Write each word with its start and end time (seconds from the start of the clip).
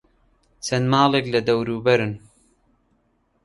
چەند 0.65 0.85
ماڵێک 0.91 1.25
لە 1.33 1.39
دەوروبەرن. 1.47 2.13